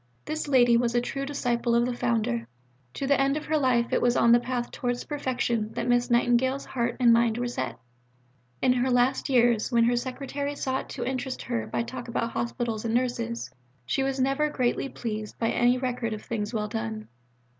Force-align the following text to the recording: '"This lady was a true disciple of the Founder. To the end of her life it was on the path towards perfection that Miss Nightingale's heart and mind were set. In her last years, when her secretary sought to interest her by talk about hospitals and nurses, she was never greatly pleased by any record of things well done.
'"This 0.25 0.47
lady 0.47 0.77
was 0.77 0.95
a 0.95 0.99
true 1.01 1.27
disciple 1.27 1.75
of 1.75 1.85
the 1.85 1.93
Founder. 1.93 2.47
To 2.95 3.05
the 3.05 3.21
end 3.21 3.37
of 3.37 3.45
her 3.45 3.57
life 3.59 3.93
it 3.93 4.01
was 4.01 4.17
on 4.17 4.31
the 4.31 4.39
path 4.39 4.71
towards 4.71 5.03
perfection 5.03 5.73
that 5.73 5.87
Miss 5.87 6.09
Nightingale's 6.09 6.65
heart 6.65 6.97
and 6.99 7.13
mind 7.13 7.37
were 7.37 7.47
set. 7.47 7.77
In 8.63 8.73
her 8.73 8.89
last 8.89 9.29
years, 9.29 9.71
when 9.71 9.83
her 9.83 9.95
secretary 9.95 10.55
sought 10.55 10.89
to 10.89 11.05
interest 11.05 11.43
her 11.43 11.67
by 11.67 11.83
talk 11.83 12.07
about 12.07 12.31
hospitals 12.31 12.83
and 12.83 12.95
nurses, 12.95 13.51
she 13.85 14.01
was 14.01 14.19
never 14.19 14.49
greatly 14.49 14.89
pleased 14.89 15.37
by 15.37 15.51
any 15.51 15.77
record 15.77 16.13
of 16.13 16.23
things 16.23 16.51
well 16.51 16.67
done. 16.67 17.07